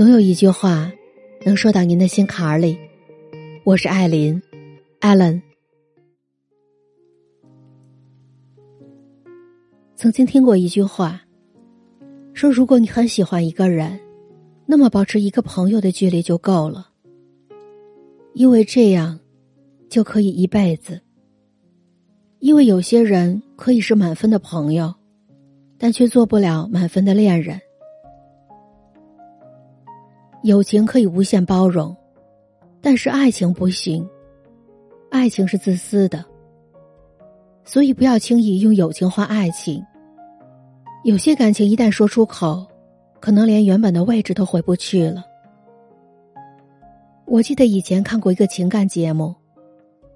[0.00, 0.90] 总有一句话
[1.44, 2.78] 能说到您的心坎儿里。
[3.64, 4.40] 我是艾琳
[5.02, 5.42] ，Allen。
[9.96, 11.20] 曾经听过一句话，
[12.32, 14.00] 说如果你很喜欢一个人，
[14.64, 16.88] 那么保持一个朋友的距离就够了，
[18.32, 19.20] 因为这样
[19.90, 20.98] 就可以一辈子。
[22.38, 24.94] 因为有些人可以是满分的朋友，
[25.76, 27.60] 但却做不了满分的恋人。
[30.42, 31.94] 友情可以无限包容，
[32.80, 34.08] 但是爱情不行。
[35.10, 36.24] 爱情是自私的，
[37.64, 39.84] 所以不要轻易用友情换爱情。
[41.04, 42.66] 有些感情一旦说出口，
[43.20, 45.24] 可能连原本的位置都回不去了。
[47.26, 49.34] 我记得以前看过一个情感节目，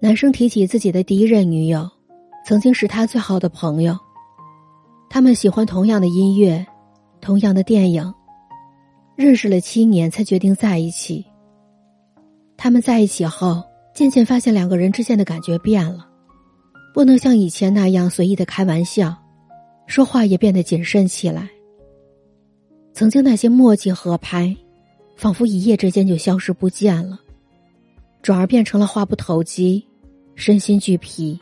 [0.00, 1.88] 男生提起自己的第一任女友，
[2.44, 3.96] 曾经是他最好的朋友，
[5.08, 6.66] 他们喜欢同样的音乐，
[7.20, 8.14] 同样的电影。
[9.18, 11.26] 认识了七年才决定在一起。
[12.56, 16.08] 他们在一起后，渐渐发现两个人之间的感觉变了，
[16.94, 19.12] 不能像以前那样随意的开玩笑，
[19.88, 21.50] 说话也变得谨慎起来。
[22.92, 24.56] 曾经那些默契合拍，
[25.16, 27.18] 仿佛一夜之间就消失不见了，
[28.22, 29.84] 转而变成了话不投机，
[30.36, 31.36] 身心俱疲。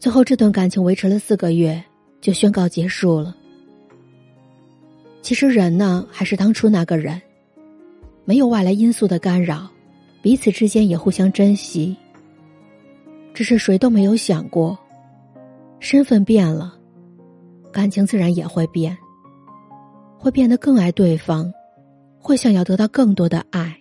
[0.00, 1.80] 最后，这段感情维持了四个月，
[2.20, 3.36] 就宣告结束了。
[5.20, 7.20] 其实人呢，还是当初那个人，
[8.24, 9.68] 没有外来因素的干扰，
[10.22, 11.96] 彼此之间也互相珍惜。
[13.34, 14.76] 只是谁都没有想过，
[15.80, 16.74] 身份变了，
[17.70, 18.96] 感情自然也会变，
[20.18, 21.52] 会变得更爱对方，
[22.18, 23.76] 会想要得到更多的爱。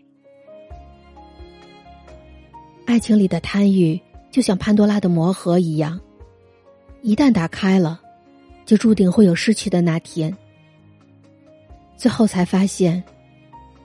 [2.85, 3.99] 爱情里的贪欲
[4.29, 5.99] 就像潘多拉的魔盒一样，
[7.01, 7.99] 一旦打开了，
[8.65, 10.35] 就注定会有失去的那天。
[11.97, 13.03] 最后才发现，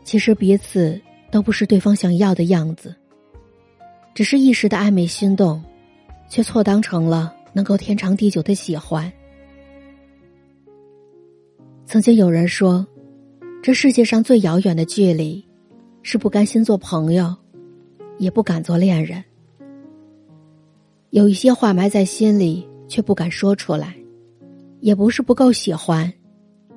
[0.05, 2.95] 其实彼此都不是对方想要的样子，
[4.15, 5.65] 只是一时的暧昧心动，
[6.29, 9.11] 却错当成了能够天长地久的喜欢。
[11.86, 12.86] 曾经有人说，
[13.63, 15.42] 这世界上最遥远的距离，
[16.03, 17.35] 是不甘心做朋友，
[18.19, 19.25] 也不敢做恋人。
[21.09, 23.97] 有一些话埋在心里，却不敢说出来，
[24.81, 26.13] 也不是不够喜欢。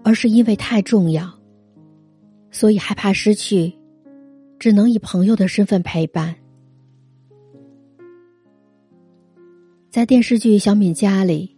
[0.08, 1.28] 而是因为太重要，
[2.56, 3.78] 所以害怕失去，
[4.58, 6.34] 只能以朋友的身份陪伴。
[9.92, 11.54] 在电视剧《小敏家》里，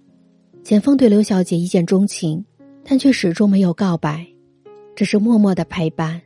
[0.64, 2.44] 钱枫对刘小姐一见钟情，
[2.84, 4.26] 但却始终没有告白，
[4.96, 6.20] 只是默默的陪伴。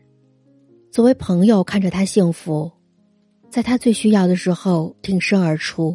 [0.90, 2.72] 作为朋友，看着她幸福，
[3.50, 5.94] 在她最需要的时候挺身而出。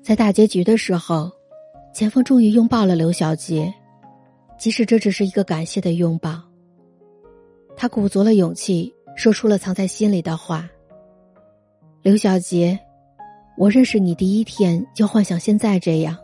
[0.00, 1.30] 在大结局的时候，
[1.92, 3.70] 简凤终于拥抱了刘小姐。
[4.58, 6.42] 即使这只是一个感谢的拥抱，
[7.76, 10.68] 他鼓足了勇气说出了藏在心里的话。
[12.02, 12.78] 刘小杰，
[13.56, 16.16] 我认识你第一天就幻想现在这样，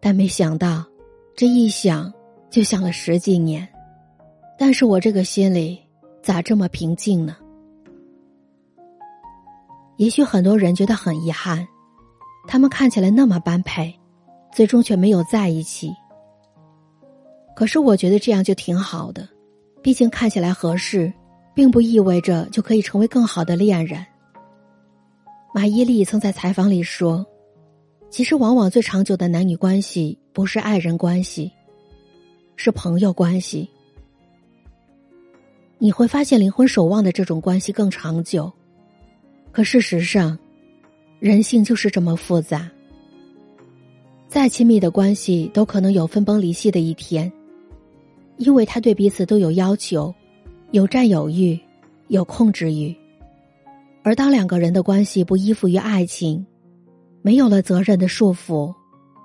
[0.00, 0.84] 但没想到
[1.36, 2.12] 这一想
[2.50, 3.66] 就想了十几年。
[4.58, 5.80] 但是我这个心里
[6.22, 7.36] 咋这么平静呢？
[9.96, 11.66] 也许很多人觉得很遗憾，
[12.46, 13.92] 他们看起来那么般配，
[14.52, 15.92] 最终却没有在一起。
[17.56, 19.28] 可是我觉得这样就挺好的，
[19.82, 21.12] 毕竟看起来合适，
[21.54, 24.04] 并不意味着就可以成为更好的恋人。
[25.54, 27.24] 马伊琍曾在采访里说
[28.10, 31.50] ：“其实往往最长久的男女关系不是爱人关系，
[32.56, 33.68] 是朋友关系。
[35.78, 38.52] 你会发现灵魂守望的这种关系更长久。
[39.52, 40.38] 可事实上，
[41.18, 42.68] 人性就是这么复杂，
[44.28, 47.32] 再亲密的关系都可能有分崩离析的一天。”
[48.38, 50.14] 因为他对彼此都有要求，
[50.70, 51.58] 有占有欲，
[52.06, 52.96] 有控制欲。
[54.02, 56.46] 而当两个人的关系不依附于爱情，
[57.20, 58.72] 没有了责任的束缚，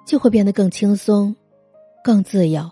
[0.06, 1.34] 就会变得更轻松，
[2.04, 2.70] 更自由。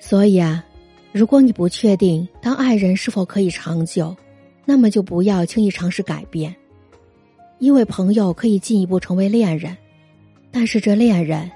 [0.00, 0.64] 所以啊，
[1.12, 4.16] 如果你不确定当爱人是否可以长久，
[4.64, 6.54] 那么就不要轻易尝试改变。
[7.58, 9.76] 因为朋友可以进一步成为恋人，
[10.50, 11.50] 但是这恋人，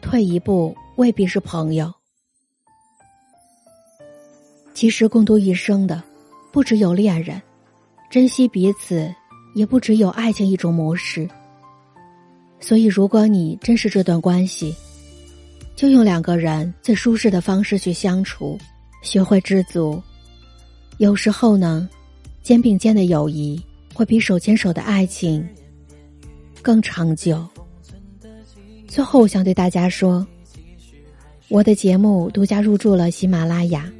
[0.00, 1.92] 退一步未必是朋友。
[4.74, 6.02] 其实共度一生的，
[6.50, 7.40] 不只有恋人，
[8.10, 9.14] 珍惜彼此，
[9.54, 11.28] 也不只有爱情一种模式。
[12.58, 14.74] 所以，如果你珍视这段关系，
[15.74, 18.58] 就用两个人最舒适的方式去相处，
[19.02, 20.00] 学会知足。
[20.98, 21.88] 有时候呢，
[22.42, 23.60] 肩并肩的友谊
[23.92, 25.46] 会比手牵手的爱情
[26.60, 27.46] 更长久。
[28.86, 30.24] 最后，我想对大家说：
[31.48, 33.90] 我的节目独家入驻了喜马拉雅，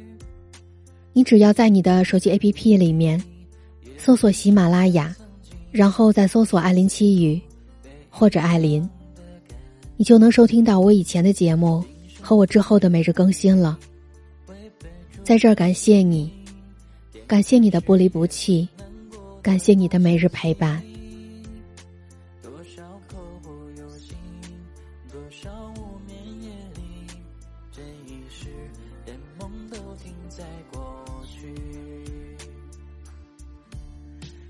[1.13, 3.23] 你只要在你的手机 APP 里面
[3.97, 5.15] 搜索喜马拉雅，
[5.71, 7.39] 然后再搜索艾琳七语
[8.09, 8.87] 或者艾琳，
[9.95, 11.83] 你就能收听到我以前的节目
[12.19, 13.77] 和我之后的每日更新了。
[15.23, 16.31] 在这儿感谢你，
[17.27, 18.67] 感谢你的不离不弃，
[19.41, 20.81] 感谢你的每日陪伴。
[22.41, 23.49] 多少口不
[23.79, 24.15] 由心，
[25.11, 27.02] 多少无眠夜里
[27.75, 28.49] 这一世，
[29.03, 31.55] 连梦都停在过去。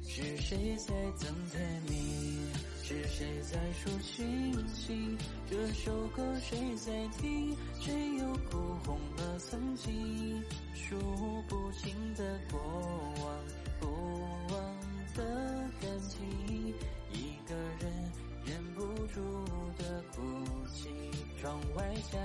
[0.05, 2.45] 是谁在等天明？
[2.83, 5.17] 是谁在数星星？
[5.49, 7.55] 这首歌谁在听？
[7.79, 10.43] 谁又哭红了曾经？
[10.75, 10.99] 数
[11.47, 12.32] 不清的。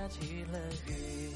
[0.09, 1.29] 起了雨，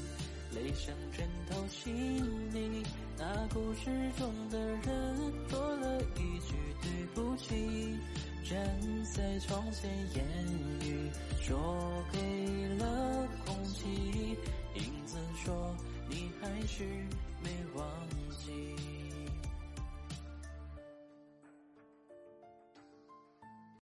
[0.54, 2.82] 雷声穿透心里。
[3.16, 3.84] 那故事
[4.18, 7.96] 中的人多了一句对不起，
[8.44, 8.58] 站
[9.14, 10.24] 在窗前，言
[10.82, 11.08] 语
[11.40, 12.18] 说给